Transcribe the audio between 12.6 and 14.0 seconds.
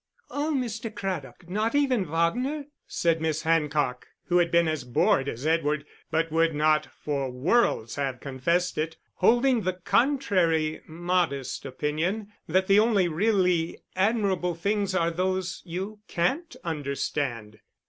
the only really